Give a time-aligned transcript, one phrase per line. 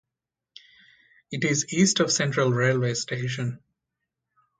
[1.29, 3.59] It is east of Central railway station.